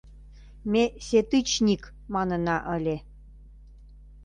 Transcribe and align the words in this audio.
Ме 0.71 0.83
сетычник 1.07 1.83
манына 2.13 2.57
ыле. 2.75 2.97